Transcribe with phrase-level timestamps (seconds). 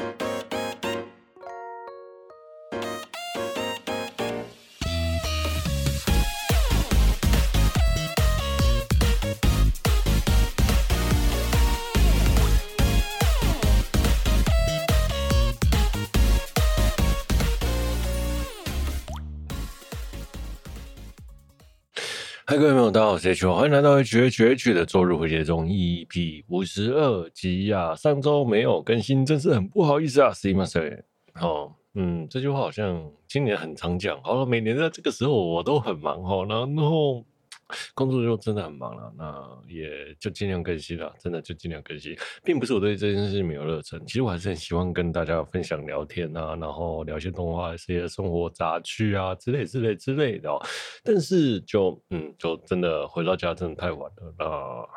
[0.00, 0.29] ん?
[22.49, 27.95] 嗨，各位朋友，大家好，我是 H，欢迎来到 H H H 的周日回节中 EP 五十二集啊！
[27.95, 31.03] 上周没有更新，真是很不好意思啊，すいません。
[31.39, 37.23] 哦，嗯，这句话好像今年很常讲，好了，每年在这个时候我都很忙哈，然后。
[37.94, 50.50] 工作就真的很忙了，那也就尽量更新了，真的就尽量更新，并不是我对这件事情没有热忱，其实我还是很喜欢跟大家分享聊天啊，然后聊些动画、一些生活杂趣啊之类之类之类的。
[51.02, 54.88] 但是就嗯，就真的回到家真的太晚了，那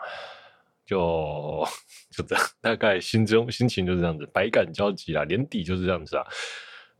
[0.85, 1.65] 就
[2.11, 6.25] 就这样，大概心中心情就是这样子，百感交集啊，年底就是这样子啊。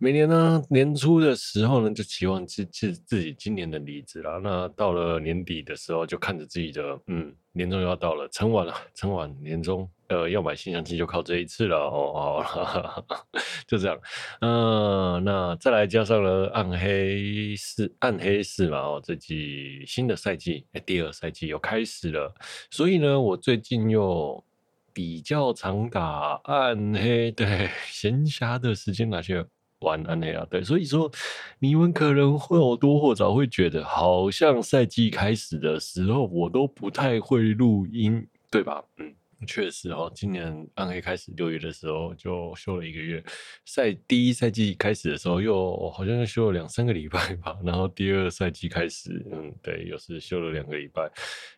[0.03, 4.37] 每年呢，年初的时候呢，就期望自自自己今年的离职了。
[4.37, 13.23] 那到了年底的时候，就看着自己的嗯，年终要到了，撑完了，撑完年终，呃，要买新相机就靠这一次了哦哦，
[13.65, 13.97] 就这样。
[14.41, 22.35] 嗯、那再来加上了暗黑四，暗黑四嘛哦，这季新的赛季，哎，第二赛季又开始了。
[22.69, 24.43] 所以呢，我最近又
[24.91, 29.45] 比较常打暗黑，对，闲暇的时间那些。
[29.83, 31.11] 玩暗黑啊，对，所以说
[31.59, 38.83] 你们可能会有多或少会觉得，好像赛季开始的时候我都不太会录音，对吧？
[38.97, 39.13] 嗯，
[39.45, 43.23] 确实哦，今年暗黑开始六月的时候就休了一个月，
[43.65, 51.11] 赛第一赛季开始的时候又好像又休了两三个礼拜吧，然后第二赛季开始，嗯，对，又是休了两个礼拜。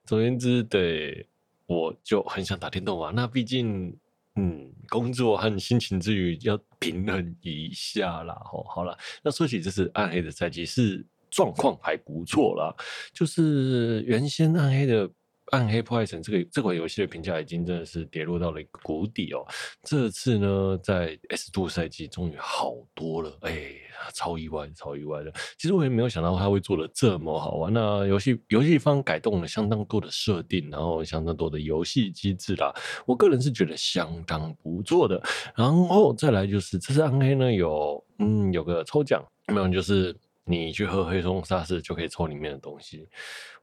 [0.05, 1.25] 总而言之，对，
[1.67, 3.95] 我就很想打电动嘛，那毕竟。
[4.35, 8.33] 嗯，工作和心情之余要平衡一下啦。
[8.53, 12.75] 哦，好了，那说起这次暗黑的赛季是状况还不错啦，
[13.13, 15.09] 就是原先暗黑的。
[15.51, 19.45] 暗黑破坏神这个这款游戏的评价已经真的是跌落到了一个谷底哦。
[19.83, 23.71] 这次呢，在 S Two 赛季终于好多了，哎，
[24.13, 25.31] 超意外，超意外的。
[25.57, 27.71] 其实我也没有想到它会做的这么好玩。
[27.71, 32.73] 那游戏游戏方改动了相当多的设定，然后相当多的游戏机制啦。
[33.05, 35.21] 我个人是觉得相当不错的。
[35.55, 40.15] 然后再来就是这次暗黑呢有嗯有个抽奖，没有就是。
[40.47, 43.09] 你去喝黑松沙士就可以抽里面的东西。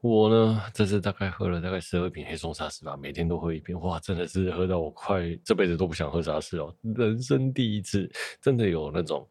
[0.01, 3.79] 我呢，这次大概喝了大概十二瓶黑松沙士吧，每天都喝一瓶。
[3.79, 8.11] 哇，真的是喝到我快这辈子都不想喝沙士哦，人生第一次
[8.41, 9.25] 真的有那种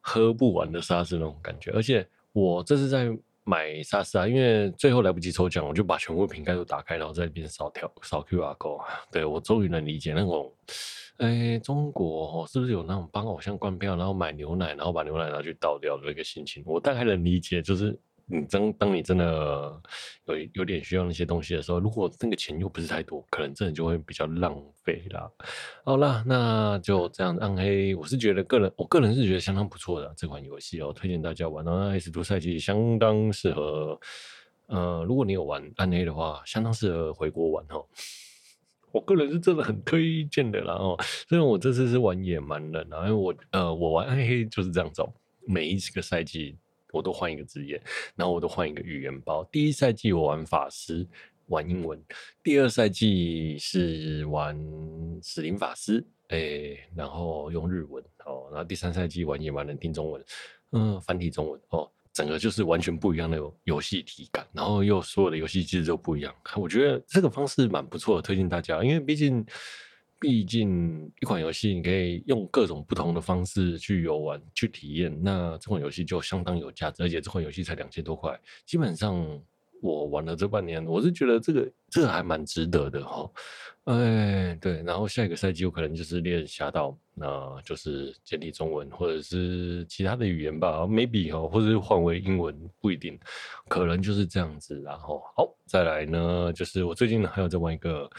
[0.00, 1.70] 喝不完的沙士那种感觉。
[1.72, 3.14] 而且我这次在
[3.44, 8.82] 买沙士啊，因为最后来不及抽奖，我就把全部瓶盖都打开，然后在那边扫条扫 QR code。
[9.12, 10.50] 对，我终于能理解那种。
[11.18, 16.62] 哎、中国哦，是不是有那种帮偶像灌票，然后买牛奶，然后把牛奶拿去倒掉的一个心情？
[16.66, 19.80] 我大概能理解，就是你真当你真的
[20.26, 25.30] 有有点需要那些东西的时候，如果那个钱又不是太多，可能真的就会比较浪费啦。
[25.84, 27.36] 好啦，那就这样。
[27.38, 31.64] 暗黑，我是觉得个人，我个人是觉得相当不错的这款游戏哦，推荐大家玩。
[31.64, 33.98] 那 S2 赛季相当适合，
[34.66, 37.86] 呃，如果你有玩暗黑的话，相当适合回国玩哦。
[38.96, 40.96] 我个人是真的很推荐的啦哦，
[41.28, 45.12] 虽然我这次是玩野蛮人，然后我呃我玩暗黑就是这样走，
[45.46, 46.56] 每一个赛季
[46.92, 47.78] 我都换一个职业，
[48.14, 49.44] 然后我都换一个语言包。
[49.52, 51.06] 第一赛季我玩法师，
[51.48, 51.98] 玩英文；
[52.42, 54.58] 第二赛季是玩
[55.20, 56.38] 死灵法师，哎、
[56.94, 60.24] 然后用日文哦，然后第三赛季玩野蛮人听中文，
[60.72, 61.86] 嗯，繁体中文哦。
[62.16, 66.34] 整个就是完全不一样的游戏体感，然后又所有的游戏机制都不一样。
[66.56, 68.82] 我觉得这个方式蛮不错的，推荐大家。
[68.82, 69.44] 因为毕竟，
[70.18, 77.02] 毕竟一款游戏你可以用各种不同的方式去游玩、去体验，那这款游戏就相当有价值。
[77.02, 79.38] 而且这款游戏才两千多块，基本上。
[79.86, 83.30] 我玩了这半年，我是觉得这个这个还蛮值得的哈。
[83.84, 93.18] 哎，对，然后下一个赛季有可能就是练侠盗，那就是简体中文或者是其他的语言吧，maybe 哈，或者是换为英文，不一定，
[93.68, 94.80] 可能就是这样子。
[94.82, 98.10] 然后好，再来呢，就是我最近呢还有在玩一个。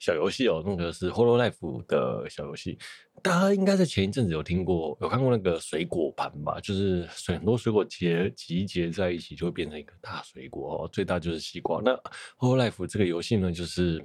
[0.00, 2.78] 小游戏哦，那个是 Hololive 的小游戏，
[3.22, 6.58] 大家应该在前一阵子有听过、有看过那个水果盘吧？
[6.60, 11.82] 就是水很多水果结集结在一起，就会变成一个大水果哦，最大就是西瓜。
[11.84, 11.94] 那
[12.38, 14.02] Hololive 这个游戏呢，就是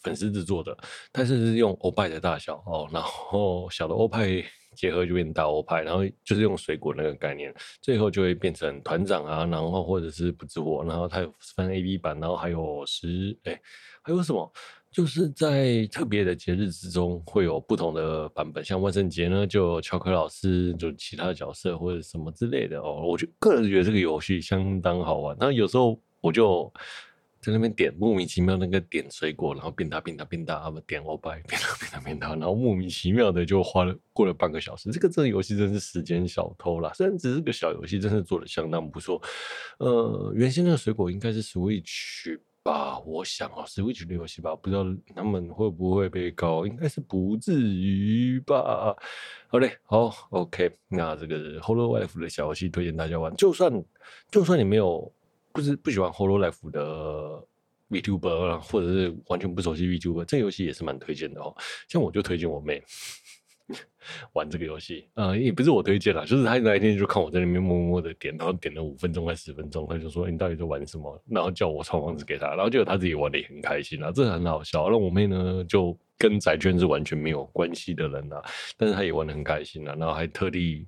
[0.00, 0.76] 粉丝制作的，
[1.10, 4.28] 但是是用欧派的大小哦，然后小的欧派
[4.76, 13.60] 结合就变大欧派，然后就是用水果那个概念，最后就会变成团长啊，然后或者是不知火，然后它有分 A B 版，然后还有十哎，
[14.02, 14.52] 还有什么？
[14.96, 23.02] 就是在特别的节日之中会有不同的版本，像万圣节呢，就有乔克老师，就其他的角色或者什么之类的哦。
[23.06, 25.36] 我就个人觉得这个游戏相当好玩。
[25.38, 26.72] 那有时候我就
[27.42, 34.90] 在那边点莫名其妙那个点水果，然后变大变大变大，不点欧拜变大变大变大，然后莫名其妙的就花了过了半个小时。
[34.90, 39.20] 这个这个游戏真是时间小偷啦，虽然只是个小游戏，真是做的相当不错。
[39.76, 42.40] 呃，原先那个水果应该是 Switch。
[42.66, 44.84] 吧，我想啊，Switch 的游戏吧，不知道
[45.14, 48.92] 他们会不会被告，应该是不至于吧。
[49.46, 53.72] 好嘞，好，OK，那这个 Hololive 的小游戏推荐大家玩，就算
[54.32, 55.12] 就算你没有
[55.52, 57.40] 不是不喜欢 Hololive 的
[57.88, 61.54] VTuber，或者是完全不熟悉 VTuber，这游戏也是蛮推荐的哦。
[61.86, 62.82] 像我就推荐我妹。
[64.32, 74.88] 玩这个游戏，呃，也不是我推荐啦，就是他那一天就看我在那边默默的点，然后点了五分钟还十分钟，他就说：“你到底在玩什么？”然后叫我传网址给他，然后结果他自己玩的也很开心啊，这很好笑。
[74.88, 78.40] 那我妹呢，就跟宅圈是完全没有关系的人啊，
[78.76, 80.86] 但是他也玩的很开心啊，然后还特地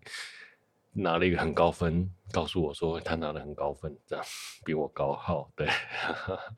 [0.93, 4.25] 拿了一个很高分，告诉我说他拿了很高分，这样
[4.65, 5.15] 比我高。
[5.15, 5.67] 好，对，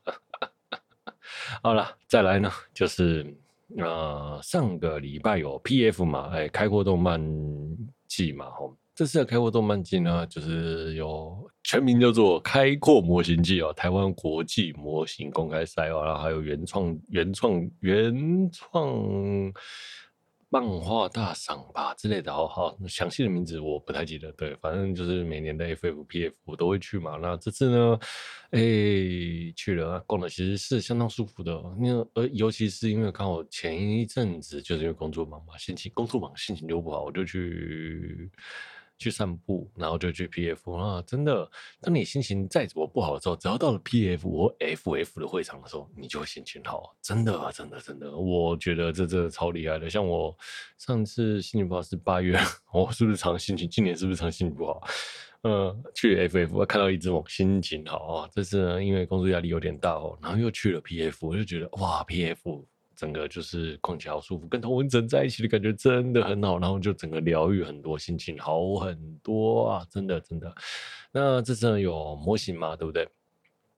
[1.63, 3.35] 好了，再来呢，就是。
[3.77, 7.21] 呃，上个礼拜有 PF 嘛，哎，开阔动漫
[8.07, 19.53] 季嘛，吼，这次的开阔动漫季呢，就是有全名叫做开阔模型季哦，台湾国际模型公开赛哦，然后还有原创、原创、原创。
[20.53, 24.29] 漫画大赏吧之类的，好好详细的名字我不太记得。
[24.33, 27.15] 对，反正就是每年的 FFPF 我都会去嘛。
[27.15, 27.97] 那这次呢，
[28.49, 28.59] 哎、
[29.55, 31.53] 去了，逛的其实是相当舒服的。
[31.79, 38.29] 因为呃，尤其是因为刚好前一阵子就是因为工作忙嘛，心情工作忙，心情就不好，我就去。
[39.01, 41.01] 去散步，然后就去 PF 啊！
[41.07, 41.49] 真的，
[41.81, 46.95] 当你心情再怎么不好的时候，只要到了 PF 或 FF 的会场的时候，你就会心情好。
[47.01, 49.89] 真的，真的，真的，我觉得这真的超厉害的。
[49.89, 50.35] 像我
[50.77, 52.39] 上次心情不好是八月，
[52.71, 53.67] 我是不是常心情？
[53.67, 54.87] 今年是不是常心情不好？
[55.43, 58.29] 嗯，去 FF 看到一只猛，心情好啊！
[58.31, 62.63] 这次呢，因为工作压力有点大哦，然后又去了 PF，我就觉得哇，PF。
[63.01, 69.87] 整个就是逛起来好舒服，跟同温层在一起的感觉真的很好，然后就整个疗愈很多，心情好很多啊！
[69.89, 70.53] 真的真的。
[71.11, 72.75] 那这次有模型嘛？
[72.75, 73.07] 对不对？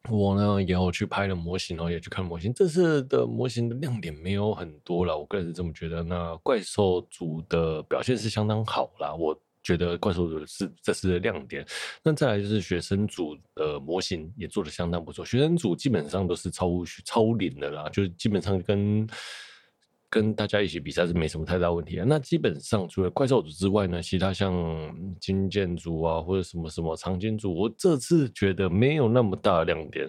[0.09, 2.53] 我呢也有去拍了模型，然后也去看模型。
[2.53, 6.03] 这次的模型的亮点没有很多了，我个人是这么觉得。
[6.03, 9.39] 那怪兽组的表现是相当好啦，我。
[9.63, 11.65] 觉得怪兽组是这是亮点，
[12.03, 16.69] 那再来就是学生组的模型也做得相当不错，学生组基本上都是超
[17.05, 19.07] 超龄的啦，就是基本上跟。
[20.13, 22.05] 跟大家一起比赛是没什么太大问题啊。
[22.07, 30.07] 那基本上除了怪兽组之外呢，其他像金剑组啊或者什么什么长金组，我这次觉得没有那么大亮点。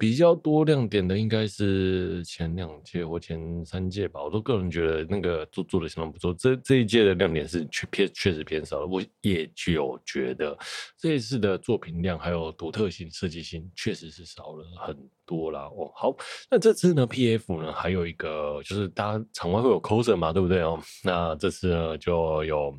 [0.00, 4.22] 比较多亮点的应该是前两届或前三届吧。
[4.22, 6.32] 我都个人觉得那个做做的相当不错。
[6.32, 8.86] 这这一届的亮点是确偏确实偏少了。
[8.86, 10.58] 我也就觉得
[10.96, 15.60] 这一次的作品量还有独特性、设计性确实是少了很多啦。
[15.76, 16.16] 哦，好，
[16.50, 19.24] 那这次呢，PF 呢还有一个就是大家。
[19.34, 20.80] 场外会有 coser 嘛，对不对哦？
[21.04, 22.74] 那这次呢，就有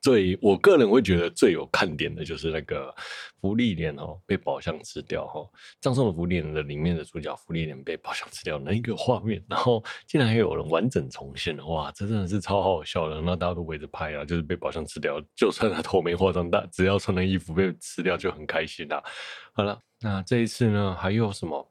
[0.00, 2.94] 最我个人会觉得最有看点的就是那个
[3.40, 5.46] 芙莉莲哦，被宝箱吃掉哈。
[5.80, 13.20] 葬送的芙莉莲的里面的主角芙莉莲被宝箱吃掉那一个画面，然后竟然还有人完整重现，哇，这真的是超好笑的。
[13.20, 19.02] 那大家都围着拍啊，就是被宝箱吃掉，就算他头没化妆，但只要穿的衣服被吃掉就很开心啦。
[19.52, 21.66] 好了，那这一次呢，还有什么？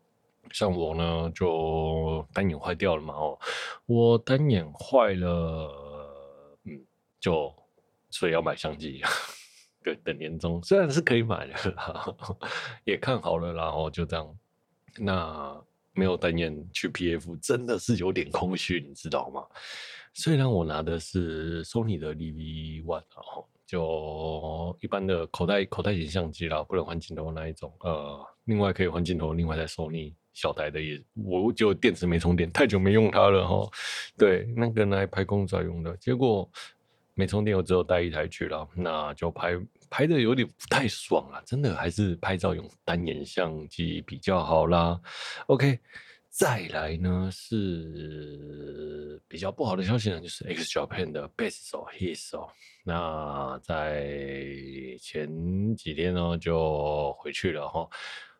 [0.51, 3.37] 像我呢，就单眼坏掉了嘛，哦，
[3.85, 5.71] 我单眼坏了，
[6.65, 6.81] 嗯，
[7.19, 7.53] 就
[8.09, 9.01] 所以要买相机，
[9.83, 11.53] 对，等年终，虽然是可以买的，
[12.83, 14.37] 也看好了，然后就这样，
[14.97, 15.61] 那
[15.93, 19.45] 没有单眼去 PF 真的是有点空虚，你知道吗？
[20.13, 30.13] 虽然我拿的是 Sony 的 ZV-1，然后就一般的口袋口袋型相机啦，不能换镜头那一种，呃，另外可以换镜头，另外再 Sony。
[30.31, 33.69] 小台的也，我就电池没充电，太久没用它了哈。
[34.17, 36.49] 对，那个拿来拍公仔用的，结果
[37.19, 39.59] 没充电，我只有带一台去了，那就拍
[39.89, 44.97] 拍的有点不太爽啊，真的还是拍照用单眼相机比较好啦。
[45.47, 45.77] OK，
[46.29, 52.47] 再来呢是比较不好的消息呢，就是 X Japan 的贝斯手 His 哦，
[52.85, 54.15] 那在
[55.01, 57.89] 前几天呢就回去了哈。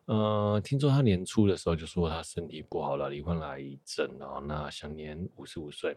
[0.06, 5.94] 呃，听说他年初的时候就说他身体不好了，罹患了癌症哦，那享年五十五岁。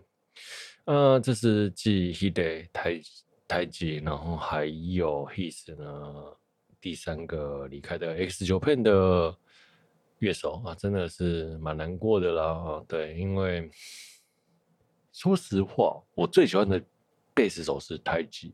[0.85, 3.01] 呃，这是继 Hide 太
[3.47, 6.35] 太极，然后还有 His 呢
[6.81, 9.37] 第三个离开的 X Japan 的
[10.19, 12.83] 乐手啊，真的是蛮难过的啦。
[12.87, 13.69] 对，因为
[15.11, 16.83] 说实话，我最喜欢的
[17.33, 18.53] 贝斯手是太极，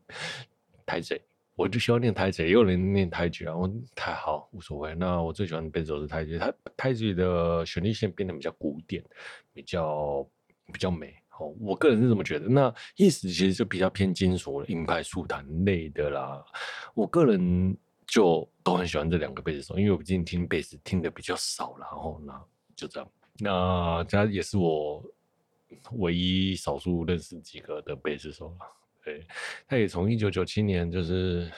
[0.86, 1.20] 太极，
[1.56, 4.94] 我就喜欢念太极，也有人念太极啊，我太好无所谓。
[4.94, 9.04] 那我最喜欢的贝斯手是太极，他太极的旋律线变得比较古典，
[9.54, 10.28] 比较
[10.72, 11.16] 比较美。
[11.40, 12.48] 哦，我个人是这么觉得。
[12.48, 16.46] 那意思其实就比较偏金属、硬派、速弹类的啦。
[16.94, 17.78] 我个人。
[18.12, 22.44] 就都很喜欢这两个贝斯手，因为我毕竟听贝斯听的比较少，然后那
[22.76, 23.08] 就这样。
[23.38, 25.04] 那他也是我
[25.92, 28.66] 唯一少数认识几个的贝斯手了。
[29.06, 29.28] 对，
[29.68, 31.52] 他也从一九九七年就是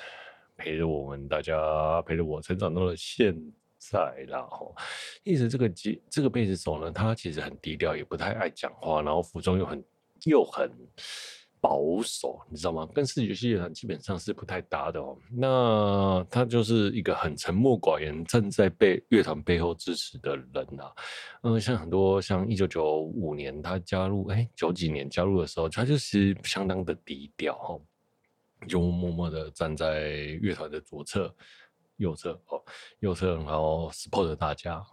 [0.57, 3.33] 陪着我们大家，陪着我成长到了现
[3.81, 4.75] 在，然后
[5.23, 9.83] 一直这个吉这个贝斯手呢，他其实很低调，也不太爱讲话，然后服装又很
[10.25, 10.71] 又很。
[11.63, 12.89] 保守，你知道吗？
[12.91, 15.15] 跟视觉系乐团基本上是不太搭的哦。
[15.31, 20.91] 那他就是一个很沉默寡言，站在背乐团背后支持的人啊。
[21.43, 27.79] 嗯，像很多像一九九五年他加入，哎，九几年加入的时候，他就是相当的低调哦，
[28.67, 30.09] 就默默的站在
[30.41, 31.31] 乐团的左侧、
[32.01, 32.61] 右侧哦，
[32.99, 34.83] 右侧然后 support 大家。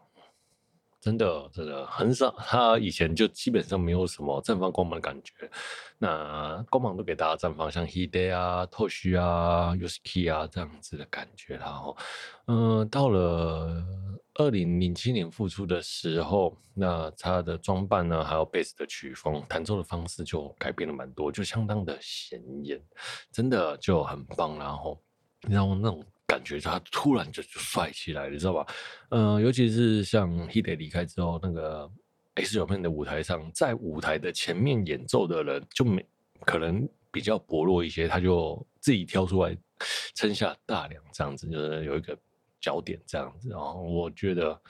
[1.00, 2.28] 真的，真的很少。
[2.38, 5.48] 他以前就基本上没有什么绽放光芒的感觉，
[5.96, 11.54] 那光芒都给大家绽放，像 Hide 啊、Tosh 啊、Yuski 啊这样子的感觉。
[11.54, 11.96] 然后，
[12.48, 13.80] 嗯，到了
[14.34, 22.82] 二零零七年复出的时候，那他的装扮呢，还有贝斯的曲风、弹奏的方式就改变了蛮多，就相当的显眼，
[23.30, 24.58] 真的就很棒。
[24.58, 25.00] 然后，
[25.42, 26.04] 然后那种。
[26.38, 28.64] 感觉他突然就就帅起来，你知道吧？
[29.08, 31.90] 嗯、尤其是像 Hide 离开之后，那个
[32.36, 36.06] S 九片的舞台上，在舞台的前面演奏的人就没
[36.42, 39.56] 可能比较薄弱一些，他就自己挑出来
[40.14, 42.16] 撑下大梁，这样子就是有一个
[42.60, 43.50] 焦点这样子。
[43.50, 44.60] 然后我觉得。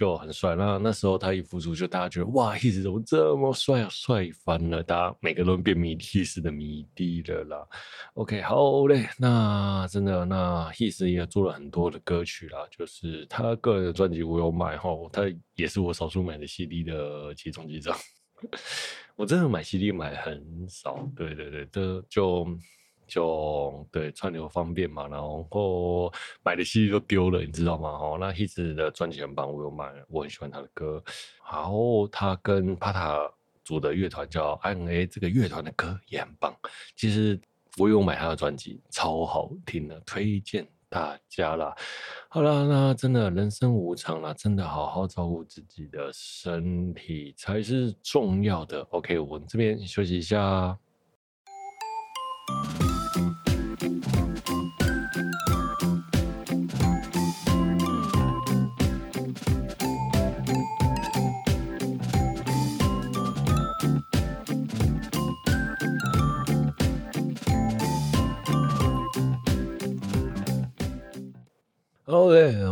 [0.00, 4.82] 就很帅，那那时候他一复出，就大家觉得哇，His 怎么这么帅啊，帅翻了！
[4.82, 7.68] 大家每个人都变迷 His 的迷弟了啦。
[8.14, 17.94] OK，好嘞，那真的，那 His 也做了很多的歌曲啦，就是他个人的专辑我有买哈，他也是我少数买的 CD 的其中几张。
[19.16, 22.48] 我真的买 CD 买很少，对对对，这就。
[23.10, 26.10] 就对串流方便嘛，然后
[26.44, 27.88] 买的 CD 都丢了，你知道吗？
[27.90, 31.02] 哦，那 His 的专辑很棒，我有买，我很喜欢他的歌。
[31.50, 33.18] 然后他跟帕塔
[33.64, 36.54] 组的乐团叫 I.N.A，这个乐团的歌也很棒。
[36.96, 37.38] 其实
[37.76, 41.74] 我有买他的专辑，超好听的，推荐大家啦。
[42.28, 48.80] 好啦，那真的人生无常啦，真的好好照顾自己的身体才是重要的。
[48.90, 50.78] OK，我们这边休息一下。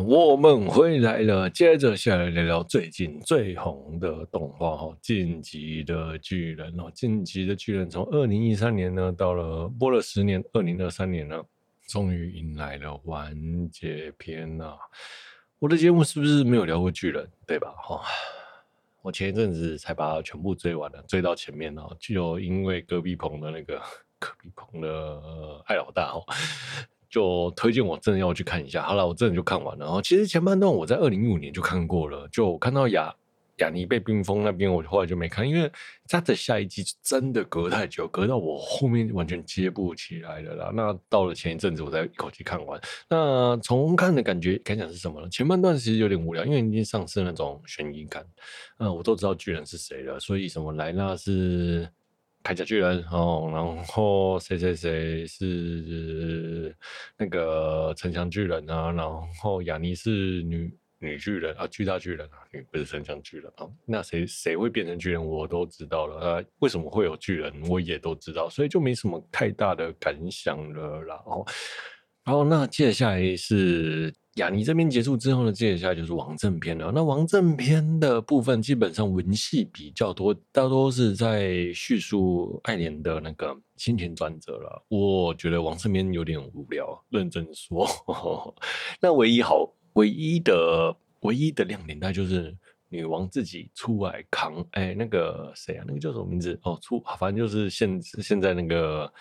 [0.07, 1.49] 我们回来了。
[1.51, 11.43] 接着下来聊聊最近最红的动画哈，《进击的巨人》哦，《进击的巨人》从二零一三年呢，到了播了十年，二零二三年呢，
[11.87, 14.75] 终于迎来了完结篇呐。
[15.59, 17.29] 我的节目是不是没有聊过巨人？
[17.47, 17.75] 对吧？
[17.79, 18.03] 哈，
[19.03, 23.81] 我前一阵子才把它全部追完了，追到前面哦，就因为隔壁棚的那个
[24.19, 26.25] 隔壁棚的艾老大哦。
[27.11, 28.83] 就推荐我真的要去看一下。
[28.83, 29.85] 好了，我真的就看完了。
[29.85, 33.15] 然后其实前半段我在二零一五年就看过了，就看到雅
[33.59, 35.69] 雅尼被冰封那边，我后来就没看，因为
[36.07, 40.71] 他的下一季真的隔太久，隔到我后面完全接不起来了啦。
[40.73, 42.81] 那到了前一阵子，我才一口气看完。
[43.09, 45.29] 那重看的感觉感想是什么呢？
[45.29, 48.25] 前半段其实有点无聊，因为已经丧失那种悬疑感。
[48.79, 51.89] 嗯，我都知道巨人是谁了，所以什么莱纳是。
[52.43, 56.75] 铠甲巨人哦，然后谁谁谁是
[57.17, 58.91] 那个城墙巨人啊？
[58.93, 59.07] 然
[59.43, 63.69] 后亚尼是女女巨人啊，巨大巨人啊，女不是城墙巨人啊。
[63.85, 66.45] 那谁谁会变成巨人，我都知道了啊。
[66.61, 71.03] 为什么会有巨人，我也都知道，所以就没什么太大的感想了。
[71.03, 71.47] 然后，
[72.25, 74.15] 然后那接下来是。
[74.39, 76.91] 亚尼这边结束之后呢，接下来就是王正篇了。
[76.93, 84.85] 那王正篇的部分基本上文戏比较多，大多是在叙述爱莲的那个心情转折了。
[84.89, 87.87] 我觉得王正篇有点无聊，认真说。
[89.01, 92.57] 那唯一好、唯一的、唯一的亮点，那就是
[92.89, 94.65] 女王自己出来扛。
[94.71, 95.85] 哎，那个谁啊？
[95.87, 96.59] 那个叫什么名字？
[96.63, 99.13] 哦，出反正就是现现在那个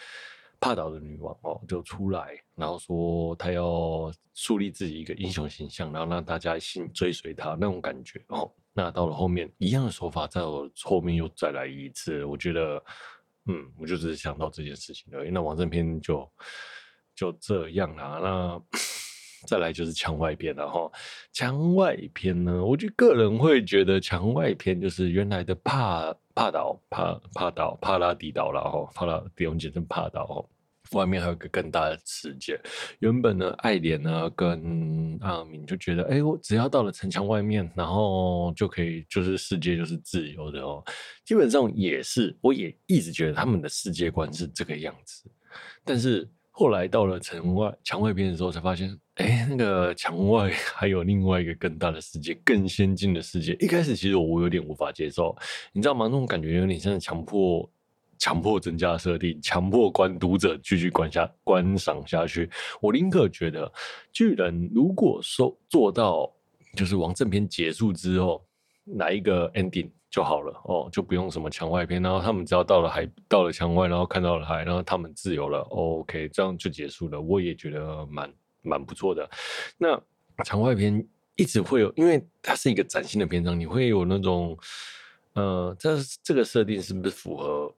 [0.60, 8.52] 帕岛的女王哦，就出来，然后说她要树立自己一个英雄形象，然后让大家心追随她那种感觉哦。
[8.74, 12.84] 那到了后面，一样的手法，在我后面又再来一次，我觉得，
[13.46, 15.32] 嗯，我就只是想到这件事情而已。
[15.32, 16.32] 那王正篇就
[17.16, 18.20] 就这样啦。
[18.22, 18.62] 那
[19.48, 20.92] 再来就是墙外篇了哈。
[21.32, 30.48] 墙外篇呢，我就个人会觉得墙外篇就是原来的帕帕岛帕帕岛帕拉迪岛了哈，帕拉迪，我们简称帕岛。
[30.92, 32.58] 外面还有个更大的世界。
[33.00, 40.82] 原本呢，爱莲呢跟阿明就觉得，哎，我只要到了城墙外面，然后就可以，就是世界就是自由的哦。
[41.26, 45.30] 基本上也是，我也一直觉得他们的世界观是这个样子。
[45.84, 46.30] 但是
[46.60, 53.54] 后来到了城外墙外篇的时候，才发现，哎，那个墙外 还有另外一个更大的世界，更先进的世界。
[53.60, 55.38] 一开始其实我有点无法接受，
[55.72, 56.08] 你知道吗？
[56.08, 57.70] 那种感觉有点像强迫。
[58.20, 62.50] 强迫增加设定，强迫观读者继续观下观赏下去。
[62.82, 63.72] 我宁可觉得
[64.12, 66.28] 巨人如果说做到，
[66.76, 68.44] 就是王正篇结束之后
[68.96, 77.20] 来一个 ending 就好了哦，就不用什么墙外篇，然后他们只要到了海，到了墙外，然后看到了海，然后他们自由了，OK，这样就结束了。
[77.20, 79.30] 我也觉得蛮蛮不错的。
[79.78, 80.02] 那
[80.44, 84.58] 墙外篇一直会有，因为它是一个崭新的篇章，你会有那种，
[85.34, 87.74] 呃，这这个设定是不是符合？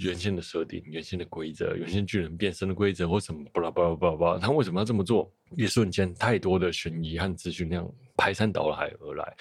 [0.00, 5.32] 原先的设定、原先的规则、原先巨人变身的规则或什么巴拉巴拉巴拉巴拉，他为什么要这么做？
[5.56, 9.36] 一瞬间，太多的悬疑和资讯量排山倒海而来，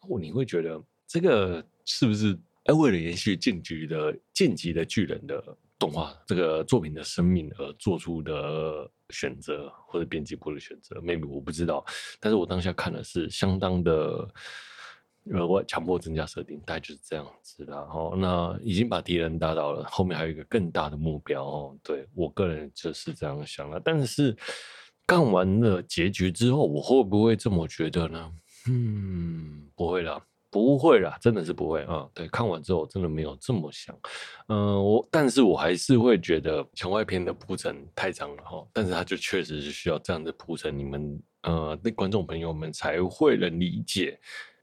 [0.00, 5.42] 哦，你会觉得这个是不是哎为了延续进击的进击的巨人的
[5.78, 11.84] 动画这个作品的生命而做出的选择，或者编辑部的选择？maybe 我不知道，
[12.18, 14.28] 但是我当下看的是相当的。
[15.32, 17.78] 额外强迫增加设定，大概就是这样子啦。
[17.78, 21.76] 哦，那已经把敌人打倒了，后面还有一个更大的目标哦。
[21.82, 23.80] 对，我个人就是这样想了。
[23.84, 24.36] 但是
[25.04, 28.32] 干完了结局之后，我会不会这么觉得呢？
[28.68, 32.08] 嗯，不会啦，不会啦，真的是不会啊。
[32.14, 33.96] 对，看完之后真的没有这么想。
[34.48, 38.66] 嗯、我但是我还是会觉得墙外篇的铺陈太长了哈。
[38.72, 44.18] 但是它就确实是需要这样的铺陈，你们呃，那观众朋友们才会能理解。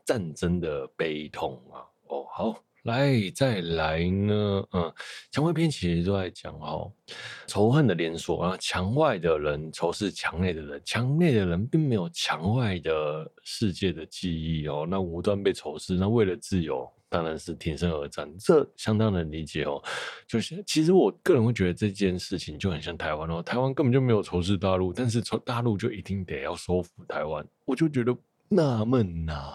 [0.06, 1.80] 战争的悲痛啊！
[2.10, 4.94] 哦，好，来再来呢，嗯，
[5.32, 6.92] 墙外篇其实都在讲哦，
[7.48, 19.82] 仇恨的连锁啊，墙外的人仇视墙内的人，墙内的人并没有墙外的世界的记忆哦，那无端被仇视，那为了自由，当然是挺身而战，这相当能理解哦。
[20.28, 28.14] 就是其实我个人会觉得这件事情就很像台湾哦，台湾根本就没有仇视大陆，但是从大陆就一定得要收复台湾，我就觉得
[28.50, 29.54] 纳闷呐。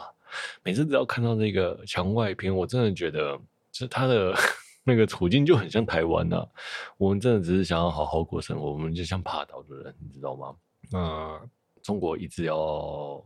[0.62, 3.38] 每次只要看到那个墙外篇，我真的觉得，
[3.72, 4.34] 就他的
[4.84, 6.46] 那个处境就很像台湾呐、
[6.96, 10.54] 我们真的只是想要好好过生活，我们就像爬岛的人，你知道吗？
[10.94, 11.50] 嗯，
[11.82, 13.24] 中国一直要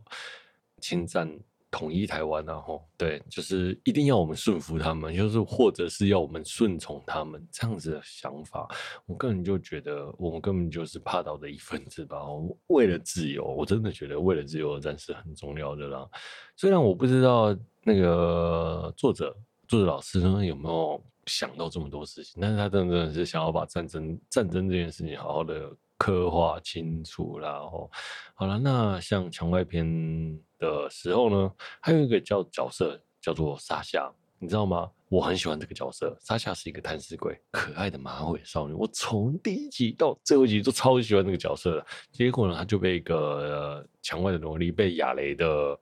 [0.81, 1.29] 侵占。
[1.73, 8.67] 统一台湾，然后对，就是一定要我们顺服他们，就是或者是要我们顺从他们这样子的想法，
[9.07, 12.19] 我个人就觉得我们根本就是帕岛的一份子吧。
[12.67, 16.07] 为了自由，我真的觉得为了自由而战是很重要的啦。
[16.55, 19.35] 虽然我不知道那个作者
[19.67, 27.89] 作者老师呢有没有想到这么多事情，但是他真的是想要把战争战争这件事情好好的刻画清楚，然后
[28.35, 30.39] 好了，那像墙外篇。
[30.63, 34.89] 的时候呢，还有一个叫角色叫做沙夏，你知道吗？
[35.09, 38.73] 我很喜欢这个角色，沙夏是一个贪食鬼，可爱的马尾少女。
[38.73, 45.79] 我从第一集到最后一集都超喜欢这个角色，结果呢，他就被一个、呃、墙外的萝莉，被亚雷的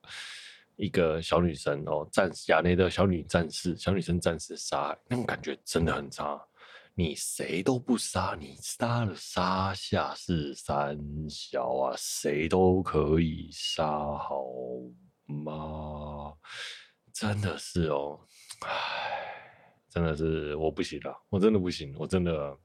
[0.76, 6.42] 一个小女生哦，战亚雷的小女战士、小女生战士杀害，那种感觉真的很差。
[6.94, 10.98] 你谁都不杀，你杀了沙夏是三
[11.30, 14.44] 小啊，谁都可以杀，好
[15.26, 16.34] 吗？
[17.14, 18.20] 真的是哦，
[18.66, 18.70] 唉，
[19.90, 22.58] 真的是我不行了，我真的不行，我真的，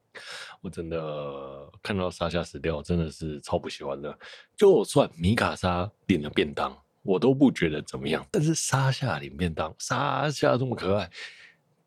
[0.60, 4.18] 我真的看到沙夏死掉，真的是超不喜欢的。
[4.56, 11.08] 就算米卡莎领了便当，我都不觉得怎么样，但是沙夏领便当，沙夏这么可爱。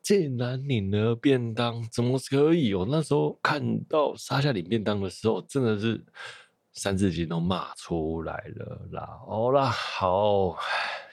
[0.02, 2.74] 竟然领了便当，怎么可以？
[2.74, 6.02] 我那时候看到沙夏领便当的时候，真的是
[6.72, 9.18] 三字经都骂出来了啦！
[9.26, 10.56] 好啦，好，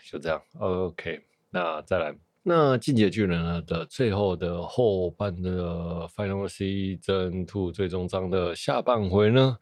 [0.10, 0.42] 就这样。
[0.60, 9.58] OK，那再来，那进阶巨人呢的最后的后半的 Final Season Two 最终章的下半回呢？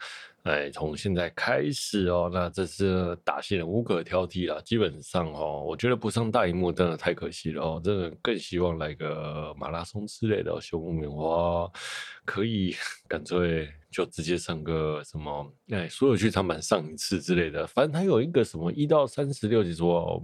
[0.46, 4.62] 哎，从现在开始哦，那这次打戏人无可挑剔了。
[4.62, 11.64] 基本上哦，我觉得不上大荧幕真的太可惜了哦，真的更希望来个马拉松之类的《熊木棉花》，
[12.26, 12.76] 可以
[13.08, 17.66] 干脆就直接上个什么哎，所有剧场版上一次之类的。
[17.66, 20.22] 反正它有一个什么一到三十六集说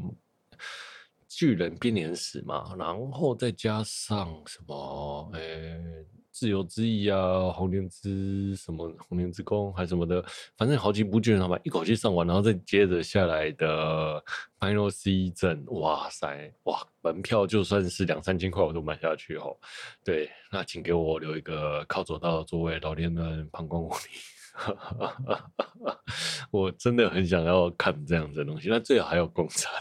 [1.27, 6.00] 巨人编年史嘛，然后再加上什么哎。
[6.41, 10.25] 自由之翼啊，红莲之什么红莲之宫还什么的，
[10.57, 14.19] 反正好几部剧，然后把一口气上完，然后再接着下来的
[14.59, 19.55] Final Season，哇塞，哇，门票就算是两三千块我都买下去哦。
[20.03, 24.40] 对，那请给我留一个靠左道的座位，老年人膀胱无力。
[26.51, 29.71] 我真的很想要看这样子的东西，那最好还有共产，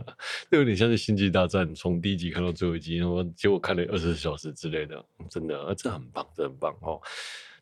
[0.50, 7.00] 这有点像是星际大战，从第一集看到最后一集，然后结果看了二十四小时之类的，真的，这很棒，这很棒哦。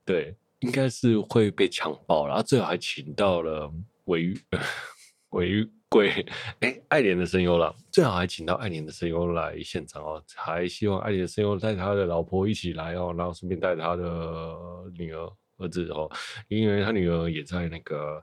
[0.04, 3.70] 对，应该是会被抢爆了，最好还请到了
[4.04, 4.32] 尾
[5.30, 6.24] 尾贵，
[6.60, 14.56] 哎，爱莲的声优了，最好还请到爱莲的声优来现场哦，还希望爱莲的声优带他的老婆一起来哦，然后顺便带他的
[14.96, 15.32] 女儿。
[15.58, 16.10] 儿子哦，
[16.48, 18.22] 因为他女儿也在那个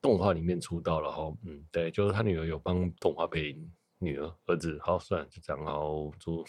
[0.00, 6.44] 动画里面出道了哈，嗯，对，就是他女儿有帮动画配音，女儿儿子，好，算了，就这样，好，祝，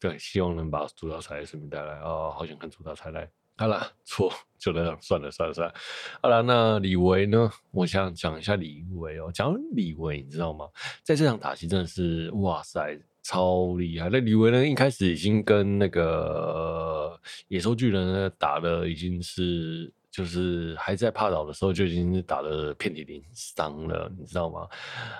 [0.00, 5.74] 对，希望能把竹道彩顺便带来哦，好想看竹道彩来，好了，错，就这样，算了，算了，算了，
[6.20, 7.50] 好了，那李维呢？
[7.70, 10.68] 我想讲一下李维哦，讲李维，你知道吗？
[11.04, 12.98] 在这场打戏真的是，哇塞！
[13.26, 14.08] 超厉害！
[14.08, 14.64] 那李维呢？
[14.64, 24.68] 一开始已经跟那个野兽巨人呢打的已经是，就是还在帕岛的时候就已经是打的遍体鳞伤了，你知道吗？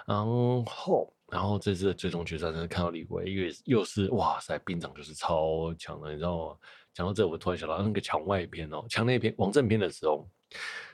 [0.06, 0.24] 然
[0.66, 6.56] 后，然后这次的最终决战呢，看到李维，因为又是哇塞，兵长就是超强的，你知道吗？
[6.94, 10.28] 讲到这，我突然想到那个墙外篇哦，墙内篇王正篇的时候，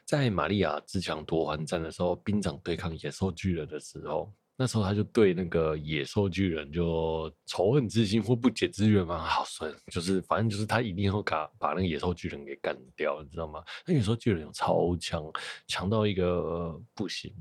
[0.07, 4.33] 在玛利亚自强夺环战的时候，兵长对抗野兽巨人的时候。
[4.57, 13.65] 那时候他就对那个野兽巨人就仇恨之心或不解之缘嘛，好算，就是反正就是他一定会把把那个野兽巨人给干掉，你知道吗？
[13.87, 15.25] 那野兽巨人有超强，
[15.67, 17.35] 强到一个不行，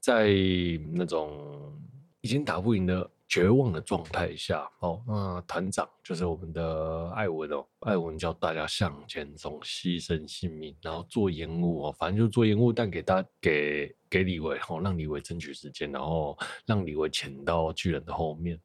[0.00, 0.34] 在
[0.92, 1.80] 那种
[2.20, 3.10] 已经打不赢的。
[3.26, 18.60] 绝望的状态下，哦，那团长就是我们的艾文哦，艾文叫大家向前冲，牺牲性命，然后做烟雾哦，反正就做烟雾弹给大给给李维哦，让李维争取时间，然后让李维潜到巨人的后面，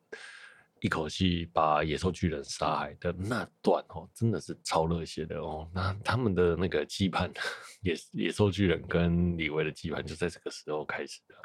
[0.82, 5.68] 一口气把野兽巨人杀害的那段哦，真的是超热血的哦。
[5.74, 7.32] 那他们的那个羁绊，
[7.82, 11.36] 野野兽巨人跟李维的羁绊就在这个时候开始的。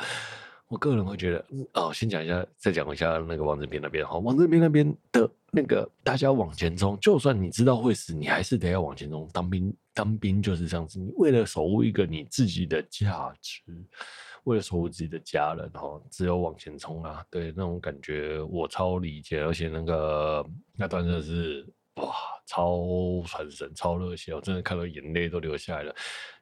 [0.74, 9.28] 我个人会觉得，哦，先讲一下，再讲一下那个王这边那边哈，王这边那边的那个大家往前冲，就算你知道会死，你还是得要往前冲。
[9.32, 13.62] 当兵，当兵就是这样子，你为了守护一个你自己的价值，
[14.42, 17.24] 为了守护自己的家人，哈，只有往前冲啊。
[17.30, 20.44] 对，那种感觉我超理解，而且那个
[20.76, 21.64] 那段真的是
[22.02, 22.12] 哇，
[22.46, 25.94] 超传神，超热血，我真的看到眼泪都流下来了。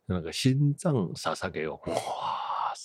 [0.06, 1.94] 那个心脏杀杀给我，哇！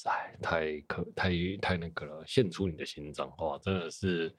[0.07, 4.33] 哎，太可太太那个了，献出你的心脏，哇，真的是，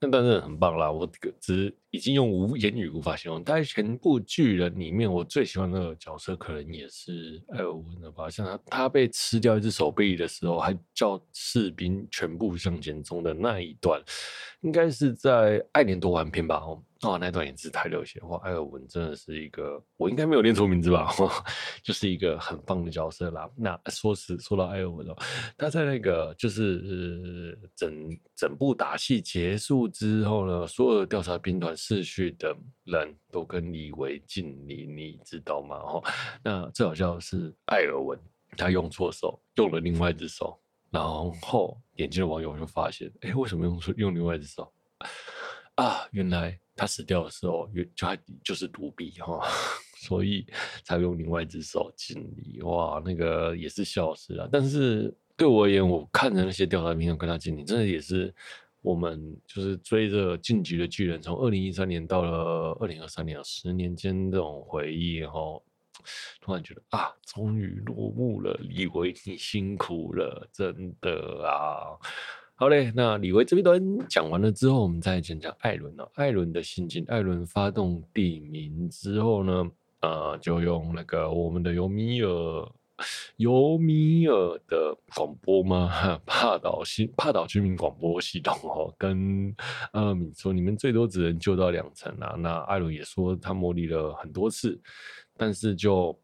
[0.00, 0.90] 那当然很棒啦！
[0.90, 3.44] 我只已经用无言语无法形容。
[3.44, 8.28] 在全部巨人里面，我最喜欢的角色可能也是艾尔文了吧？
[8.30, 14.02] 像他，他被吃掉一只手臂的时候，还叫士兵全部向前冲的那一段，
[14.62, 16.56] 应该是在爱莲多环篇吧？
[16.56, 16.82] 哦。
[17.02, 18.38] 哦，那段也是太热血哇！
[18.44, 21.12] 艾尔文真的是一个，我应该没有念错名字吧？
[21.82, 23.50] 就是一个很棒的角色啦。
[23.56, 25.16] 那说实说到艾尔文哦，
[25.58, 35.74] 他在那个就是呃整整部打戏结束之后呢，所有的调查兵团逝去的人都跟李维敬礼，你知道吗？
[35.78, 36.04] 哦，
[36.44, 38.16] 那最好笑的是艾尔文，
[38.56, 40.56] 他用错手，用了另外一只手，
[40.88, 44.72] 然后眼尖的网友就发现，哎、为什么用出用另外一只手？
[45.74, 46.56] 啊，原来。
[46.74, 49.40] 他死掉的时候，就还就是独臂哈，
[50.00, 50.46] 所以
[50.84, 52.60] 才用另外一只手敬礼。
[52.62, 54.48] 哇，那个也是笑死了。
[54.50, 58.34] 但是对我而言，我看着那些调查兵跟他敬礼，真的也是
[58.80, 65.60] 我们就是追着晋级的巨人，从二零一三年到了二零二三年，十年间这种回忆哈，
[66.40, 71.94] 突然觉得啊，终于落幕了，李维你辛苦了，真的啊。
[72.62, 76.08] 好嘞，那李维这边讲完了之后，我们再讲讲艾伦哦。
[76.14, 79.68] 艾伦的心境，艾伦发动地鸣之后呢，
[80.00, 82.72] 呃，就用那个我们的尤米尔
[83.38, 86.20] 尤米尔的广播吗？
[86.24, 89.52] 帕岛新帕岛居民广播系统哦，跟
[89.90, 92.36] 阿米说，你们最多只能救到两层啊。
[92.38, 94.80] 那艾伦也说他模拟了很多次，
[95.36, 96.16] 但是就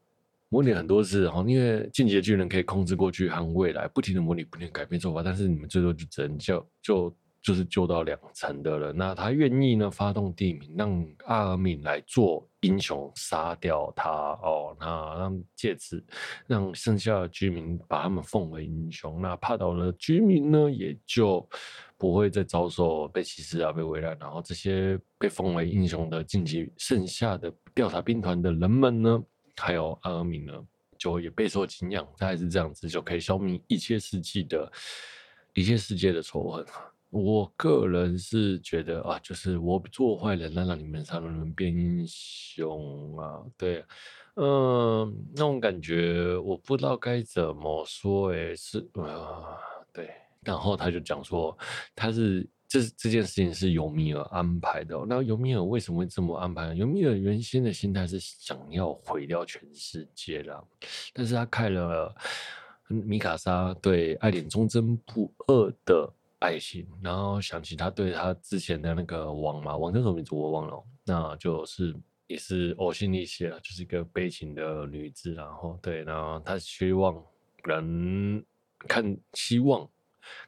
[0.48, 7.16] 模拟很多次哦，因为进阶巨人可以控制过去和未来，不停的模拟，不停改变做法，但是你们最多就只能救就。
[7.40, 16.04] 就是救到两层的人，那他愿意呢发动地名，让阿尔敏来做英雄，杀掉他哦，那让借此
[16.48, 21.48] 让剩下的居民把他们奉为英雄，那帕岛的居民呢也就
[21.96, 29.22] 不会再遭受被歧视啊，被围绕，然后这些被奉为英雄的晋级剩下的调查兵团的人们呢，
[29.58, 30.52] 还有阿尔敏呢，
[30.96, 34.70] 就也备受敬仰，大概是这样子就可以消灭一切世纪的
[35.54, 36.64] 一切世界的仇恨。
[37.10, 43.82] 我个人是觉得啊，就是我做坏人，那让你们才能变英雄啊，对，
[44.34, 49.56] 嗯，那种感觉我不知道该怎么说，诶，是啊、
[49.90, 50.10] 对，
[50.42, 51.56] 然后他就讲说，
[51.96, 56.74] 他是这这件事情是尤米尔安排的，那尤米尔为什么会这么安排？
[56.74, 60.62] 尤米尔原先的心态是想要毁掉全世界啦，
[61.12, 62.14] 但是他看了
[62.86, 66.12] 米卡莎对爱莲忠贞不二的。
[66.40, 71.92] 爱情，然后想起他对他之前的那个王嘛，王叫什么名字我忘了，那就是
[72.28, 77.20] 也是呕心沥血了，就是一个悲情的女子，然后对，然后他希望
[77.64, 78.46] 人
[78.86, 79.90] 看，希望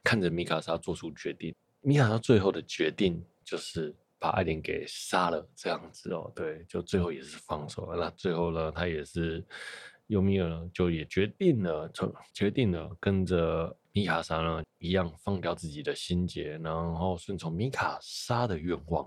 [0.04, 9.44] 看着米卡莎做出决定，米卡莎最后的决定就是把艾琳给杀了，这样子哦，对，就最后也是放手了，那最后呢，他也是
[10.06, 13.76] 尤米尔，就也决定了，就决定了跟着。
[13.92, 19.04] 米卡莎呢，一样放掉自己的心结，然后顺从米卡莎的愿望，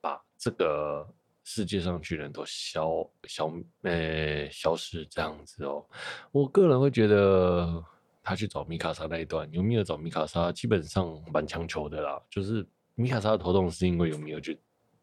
[0.00, 1.04] 把这个
[1.42, 3.52] 世界上巨人都消消
[3.82, 5.84] 呃、消失这样子哦。
[6.30, 7.84] 我个人会觉得，
[8.22, 12.20] 他去找米卡莎那一段，尤米尔找米卡莎基本上蛮强求的啦。
[12.30, 14.58] 就是米卡莎的头痛是因为尤米尔去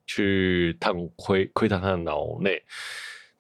[0.05, 2.63] 去探窥窥探他的脑内，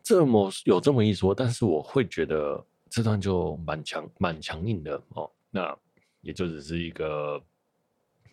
[0.01, 5.29] 这么有这么一说，但是我会觉得这段就蛮强蛮强硬的哦。
[5.51, 5.77] 那
[6.21, 7.41] 也就只是一个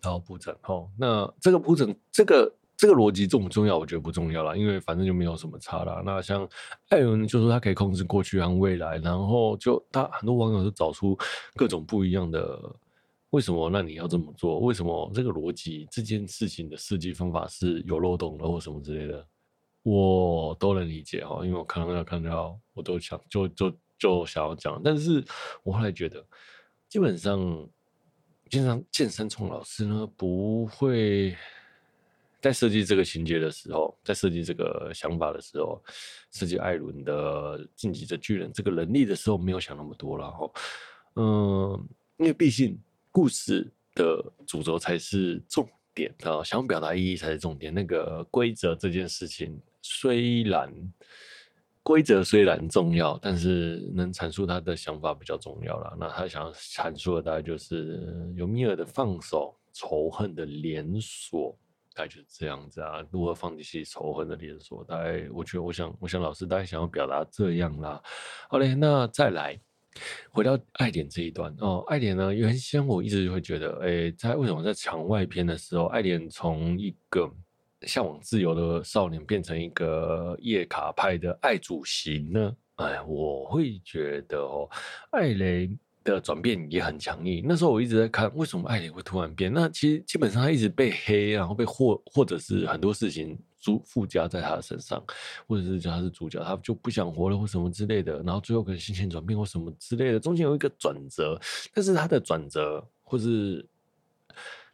[0.01, 0.89] 然后铺陈哦。
[0.97, 3.77] 那这个铺陈，这个这个逻辑重不重要？
[3.77, 6.01] 我觉得不重要啦，因为反正就没有什么差啦。
[6.05, 6.47] 那像
[6.89, 11.17] 艾伦就说他可以控制过去和未来，然后就他很多网友都找出
[11.55, 12.59] 各种不一样的
[13.29, 13.69] 为什么？
[13.69, 14.59] 那你要这么做？
[14.59, 19.25] 为什么这个逻辑这件事情的设计方法是有漏洞的，或什么之类的，
[19.83, 21.45] 我都能理解哈。
[21.45, 25.23] 因为我看到看到，我都想就就就想要讲，但是
[25.63, 26.25] 我后来觉得。
[26.87, 27.67] 基本上，
[28.49, 31.35] 经常剑山聪老师呢，不会
[32.41, 35.81] 在设计这个情节的时候，在设计这个想法的时候，
[36.31, 40.51] 设计艾伦的晋级的巨人这个能力的时候，没有想那么多了哈。
[41.15, 42.79] 嗯，因为毕竟
[43.11, 47.73] 故事的主轴才是重点啊，想表达意义才是重点。
[47.73, 50.73] 那个规则这件事情，虽然。
[51.87, 55.95] 规则虽然重要，但是能阐述他的想法比较重要了。
[55.99, 61.55] 那他想阐述的大概就是尤米尔的放手，仇恨的连锁，
[61.95, 63.03] 大概就是这样子啊。
[63.09, 64.83] 如何放弃仇恨的连锁？
[64.83, 67.99] 大概我觉得，我想，我想老师大概想要表达这样啦。
[68.49, 69.59] 好嘞，那再来
[70.29, 71.83] 回到爱莲这一段哦。
[71.87, 77.27] 爱莲呢，原先我一直会觉得，诶，在为什么在场外篇的时候，爱莲从一个。
[77.81, 82.55] 向往自由的少年变成一个叶卡派的爱主席呢？
[82.77, 84.67] 哎，我会觉得哦，
[85.11, 85.69] 艾雷
[86.13, 87.43] 的转变也很强硬。
[87.45, 89.51] 那时候我一直在看，为什么爱莲会突然变？
[89.51, 95.03] 那其实基本上他一直被黑，然后被或或者是很多事情附附加在他的身上，
[95.47, 98.21] 或者是叫他是主角，他就不想活了或什么之类的。
[98.23, 101.39] 然后最后可能心情转变或什么之类的，中间有一个转折，
[101.73, 103.67] 但是他的转折或是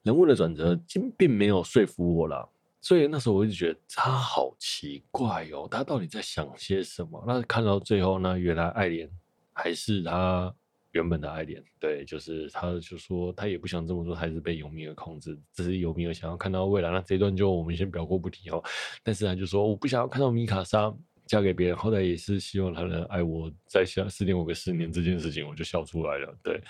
[0.03, 2.47] 人物的转折，并并没有说服我了。
[2.81, 7.23] 所以那时候我就觉得他好奇怪哦，他到底在想些什么？
[7.27, 9.07] 那看到最后呢，原来爱莲
[9.53, 10.51] 还是他
[10.91, 16.91] 原本的爱恋，对，就是他就说他也不想这么做，还是被尤米尔控制，只是尤米尔想要看到未来。
[16.91, 18.63] 那这一段就我们先表过不提哦。
[19.03, 20.93] 但是他就说我不想要看到米卡莎
[21.25, 26.37] 嫁给别人，后来也是希望他能爱我，再下四点五个四年这件事情，我就笑出来了。
[26.43, 26.61] 对，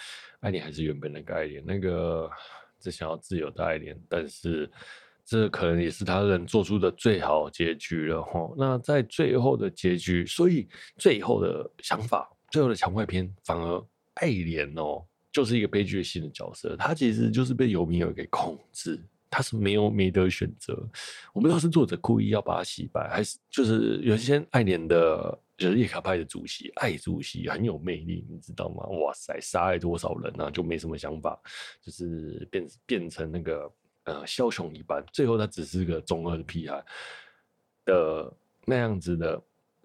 [0.41, 2.29] 艾连还是原本那个爱恋，那个
[2.79, 4.69] 只想要自由的爱恋，但是。
[5.23, 8.51] 这可能也是他人做出的最好结局了哈。
[8.57, 13.81] 那在最后的结局，所以最后的想法，最后的墙外篇，反而
[14.15, 16.75] 爱莲哦，就是一个悲剧性的角色。
[16.75, 20.73] 他其实就是被尤米尔给控制，他是没有没得选择。
[21.33, 28.83] 我不知道是作者故意要把他洗白，还是就是原先爱莲的就是叶卡派的主席爱主席很有魅力，你知道吗？
[28.87, 31.39] 哇塞，杀害多少人啊，就没什么想法，
[31.81, 33.71] 就是变变成那个
[34.03, 36.83] 呃枭雄一般，最后他只是个中二的屁孩
[37.85, 38.33] 的
[38.65, 39.41] 那样子的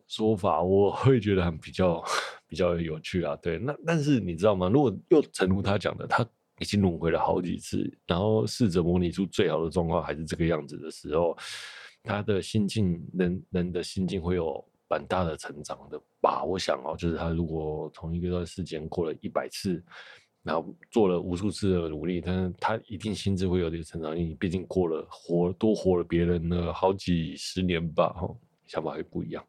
[0.09, 2.03] 说法，我会觉得很比较
[2.49, 3.37] 比较有趣啊。
[3.37, 4.69] 对，那但是你知道吗？
[4.69, 6.27] 如果又诚如他讲的，他
[6.59, 11.37] 已经轮回了好几次，然后试着模拟出最好的状况还是这个样子的时候，
[12.03, 14.65] 他的心境，人人的心境会有。
[14.89, 19.85] 蛮大的成长的吧，我想哦，就是他如果从一个段时间过了一百次，
[20.45, 28.33] 然后做了无数次的努力，但是他一定心智会有点成长，因为毕竟过了活多活了别人的好几十年吧，哈，
[28.69, 29.45] 想法会不一样。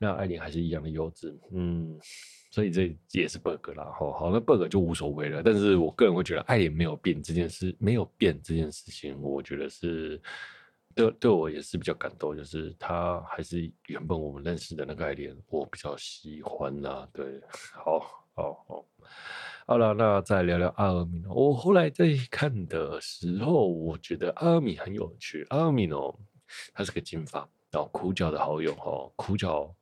[0.00, 1.96] 那艾琳还是一样的幼稚，嗯，
[2.50, 5.42] 所以这也是 bug 啦，哈，好，那 bug 就无所谓了。
[5.44, 10.20] 但是我个人会觉得艾琳没有变这件事，没有变这件事情，我觉得是。
[10.92, 17.08] 对，对我也是比较感动，就是他还是原本我们认识的那个艾连，我比较喜欢啦。
[17.12, 17.40] 对，
[17.72, 18.00] 好，
[18.34, 18.84] 好，好，
[19.66, 21.24] 好了，那再聊聊阿尔敏。
[21.28, 25.46] 我后来在看的时候，我觉得阿尔敏很有趣。
[25.50, 26.12] 阿尔敏哦，
[26.74, 29.72] 他是个金发，然后苦角的好友哈，苦角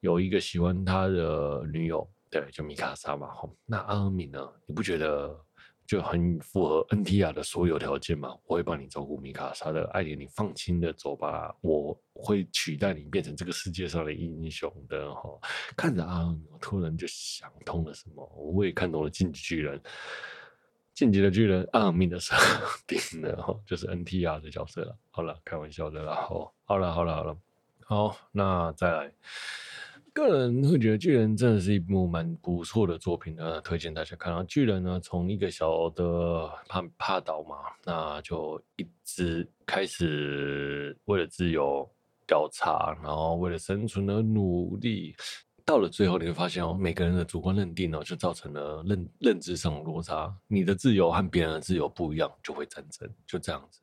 [0.00, 3.28] 有一个喜欢他的女友，对，就米卡莎嘛。
[3.66, 4.52] 那阿尔敏呢？
[4.66, 5.38] 你不觉得？
[5.84, 15.38] 就很符合 NTR 的所有条件吗，我会帮你照顾米卡莎的艾莲，你放心的走吧，我会取代你变成这个世界上的英雄的哈。
[15.76, 19.78] 看着阿，我突然就想通了什么，我也看懂了进击巨人，
[20.94, 22.34] 进击的巨人阿尔敏的设
[22.86, 24.96] 定了哈，就是 NTR 的角色了。
[25.10, 27.36] 好了，开玩笑的啦，好，好了，好了，好了，
[27.92, 29.12] 好，那再来。
[30.14, 34.32] 个人会觉得《巨人》真的是一部蛮不错的作品的，推荐大家看。
[34.32, 41.86] 然后《巨人》呢，从一个小的怕怕岛嘛，那就一直开始为了自由
[42.26, 45.14] 调查，然后为了生存而努力。
[45.64, 50.34] 到了最后，你会发现哦，每个人的主观认定哦，就造成了认认知上的落差。
[50.46, 53.80] 你的自由和别人的自由不一样，就会战争，就这样子。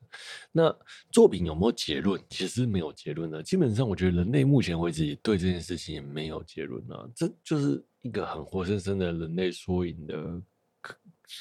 [0.52, 0.74] 那
[1.10, 2.20] 作品有没有结论？
[2.30, 3.42] 其实没有结论的。
[3.42, 7.08] 基本上，我觉得人类目前为止也对这件事情也没有结论啊。
[7.14, 10.42] 这就是一个很活生生的人类缩影的，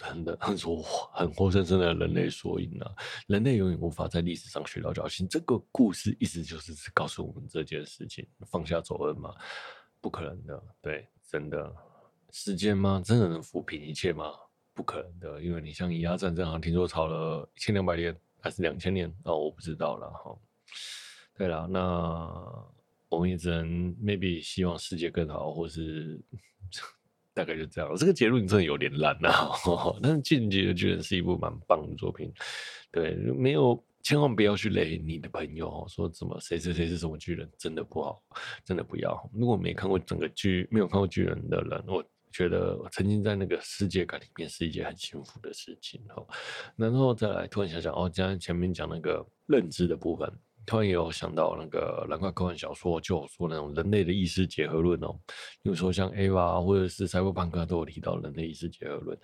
[0.02, 0.82] 很的很说
[1.14, 2.92] 很活生生的人类缩影啊。
[3.28, 5.28] 人类永远无法在历史上学到教训。
[5.28, 9.34] 这个故事意思就是告诉我们这件事情：放下仇恨嘛。
[10.02, 11.76] 不可能的，对，真的，
[12.32, 13.02] 时间吗？
[13.04, 14.32] 真的能抚平一切吗？
[14.74, 19.14] 不可能的，因为你像以阿战争，好像听说吵了一千两百年，还是两千年？
[19.26, 20.38] 哦，我不知道了哈。
[21.38, 21.82] 对了，那
[23.10, 26.20] 我们也只能 maybe 希望世界更好，或是
[27.34, 27.94] 大概就这样。
[27.96, 29.52] 这个结论真的有点烂啊，
[30.02, 32.32] 但是《进击的巨人》是一部蛮棒的作品，
[32.92, 33.84] 对，没有。
[34.04, 38.24] 千万不要去雷你的朋友，说怎么谁谁谁是什么巨人，真的不好，
[38.64, 39.30] 真的不要。
[39.34, 46.26] 如果没看过整个剧，没有看过巨人的人，我觉得我曾经在那个世界感里面是一件很幸福的事情哦。
[46.76, 50.32] 然后再来突然想想，哦，刚前面讲那个认知的部分，
[50.66, 55.20] 突然也有想到那个蓝怪科幻小说，就有说那种人类的意识结合论哦，
[55.62, 59.20] 比如说像 Ava 或者是赛博朋克都有提到人类意识结合论。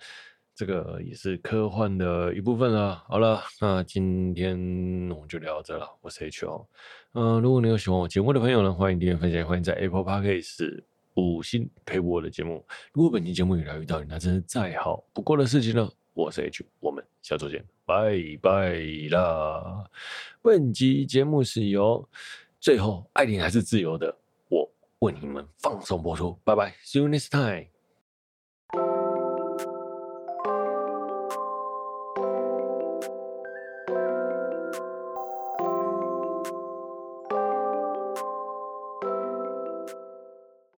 [0.56, 3.04] 这个也是科幻的一部分了。
[3.06, 4.56] 好了，那今天
[5.10, 5.86] 我们就聊到这了。
[6.00, 6.66] 我是 H O。
[7.12, 12.64] 嗯，如果你有喜欢我节目的朋友呢，欢迎订阅分享，欢迎在 Apple Podcast 五星陪播我的节目。
[12.94, 15.92] 如果本期节目有疗愈到你，那真是再好不过的事情了。
[16.14, 18.78] 我是 H，我们下周见，拜拜
[19.10, 19.84] 啦。
[20.40, 22.08] 本期节目是由
[22.58, 24.16] 最后艾琳还是自由的，
[24.48, 24.66] 我
[25.00, 26.34] 为你们放送播出。
[26.44, 27.75] 拜拜，See you next time。